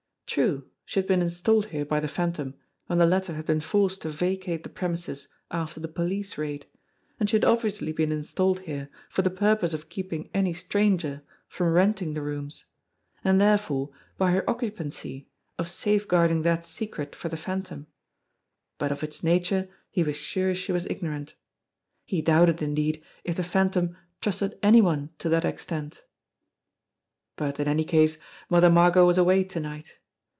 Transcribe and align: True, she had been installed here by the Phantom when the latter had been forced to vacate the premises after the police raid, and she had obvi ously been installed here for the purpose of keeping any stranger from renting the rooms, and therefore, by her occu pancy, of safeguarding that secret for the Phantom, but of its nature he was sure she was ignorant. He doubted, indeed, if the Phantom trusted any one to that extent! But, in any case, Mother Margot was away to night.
True, 0.31 0.69
she 0.85 0.97
had 0.97 1.07
been 1.07 1.21
installed 1.21 1.65
here 1.65 1.83
by 1.83 1.99
the 1.99 2.07
Phantom 2.07 2.53
when 2.85 2.99
the 2.99 3.05
latter 3.05 3.33
had 3.33 3.45
been 3.45 3.59
forced 3.59 4.03
to 4.03 4.09
vacate 4.09 4.63
the 4.63 4.69
premises 4.69 5.27
after 5.51 5.81
the 5.81 5.89
police 5.89 6.37
raid, 6.37 6.67
and 7.19 7.29
she 7.29 7.35
had 7.35 7.43
obvi 7.43 7.65
ously 7.65 7.91
been 7.93 8.13
installed 8.13 8.61
here 8.61 8.87
for 9.09 9.23
the 9.23 9.29
purpose 9.29 9.73
of 9.73 9.89
keeping 9.89 10.29
any 10.33 10.53
stranger 10.53 11.21
from 11.49 11.73
renting 11.73 12.13
the 12.13 12.21
rooms, 12.21 12.63
and 13.25 13.41
therefore, 13.41 13.89
by 14.17 14.31
her 14.31 14.43
occu 14.43 14.71
pancy, 14.73 15.25
of 15.59 15.69
safeguarding 15.69 16.43
that 16.43 16.65
secret 16.65 17.13
for 17.13 17.27
the 17.27 17.35
Phantom, 17.35 17.85
but 18.77 18.89
of 18.89 19.03
its 19.03 19.21
nature 19.25 19.67
he 19.89 20.01
was 20.01 20.15
sure 20.15 20.55
she 20.55 20.71
was 20.71 20.85
ignorant. 20.89 21.33
He 22.05 22.21
doubted, 22.21 22.61
indeed, 22.61 23.03
if 23.25 23.35
the 23.35 23.43
Phantom 23.43 23.97
trusted 24.21 24.57
any 24.63 24.81
one 24.81 25.09
to 25.19 25.27
that 25.27 25.43
extent! 25.43 26.05
But, 27.35 27.59
in 27.59 27.67
any 27.67 27.83
case, 27.83 28.17
Mother 28.49 28.69
Margot 28.69 29.05
was 29.05 29.17
away 29.17 29.43
to 29.43 29.59
night. 29.59 29.97